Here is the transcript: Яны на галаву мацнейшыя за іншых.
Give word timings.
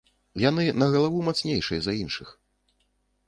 Яны 0.43 0.63
на 0.83 0.87
галаву 0.95 1.19
мацнейшыя 1.27 1.79
за 1.87 1.93
іншых. 2.03 2.29